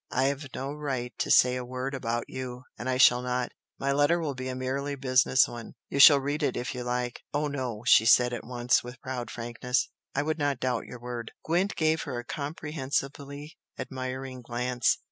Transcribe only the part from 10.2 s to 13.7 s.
would not doubt your word!" Gwent gave her a comprehensively